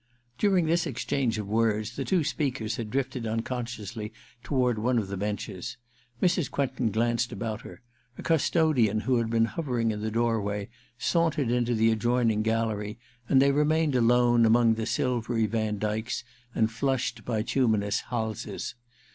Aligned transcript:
During 0.39 0.65
this 0.65 0.87
exchange 0.87 1.37
of 1.37 1.47
words 1.47 1.95
the 1.95 2.03
two 2.03 2.23
speakers 2.23 2.77
had 2.77 2.89
drifted 2.89 3.27
unconsciously 3.27 4.11
toward 4.43 4.79
one 4.79 4.97
of 4.97 5.09
the 5.09 5.15
benches. 5.15 5.77
Mrs. 6.23 6.49
Quentin 6.49 6.89
glanced 6.89 7.31
about 7.31 7.61
her: 7.61 7.83
a 8.17 8.23
custodian 8.23 9.01
who 9.01 9.17
had 9.17 9.29
been 9.29 9.45
hovering 9.45 9.91
in 9.91 10.01
the 10.01 10.09
doorway 10.09 10.69
saimtered 10.97 11.51
into 11.51 11.75
the 11.75 11.91
adjoining 11.91 12.41
gallery, 12.41 12.97
and 13.29 13.39
they 13.39 13.51
remained 13.51 13.93
alone 13.93 14.43
among 14.43 14.73
the 14.73 14.87
silvery 14.87 15.45
Vandykes 15.47 16.23
and 16.55 16.71
flushed 16.71 17.23
bituminous 17.23 17.99
Halses. 18.09 18.73